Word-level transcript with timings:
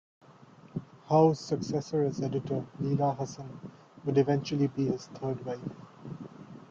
Howe's 1.09 1.39
successor 1.39 2.01
as 2.03 2.21
editor, 2.21 2.65
Leila 2.79 3.13
Hassan, 3.13 3.71
would 4.03 4.17
eventually 4.17 4.65
be 4.65 4.87
his 4.87 5.05
third 5.09 5.45
wife. 5.45 5.61